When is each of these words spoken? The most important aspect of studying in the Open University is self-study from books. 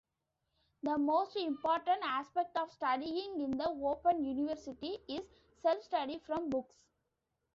The 0.81 0.97
most 0.97 1.35
important 1.35 1.99
aspect 2.01 2.57
of 2.57 2.71
studying 2.71 3.39
in 3.39 3.51
the 3.55 3.69
Open 3.69 4.23
University 4.23 4.97
is 5.07 5.21
self-study 5.61 6.17
from 6.25 6.49
books. 6.49 6.73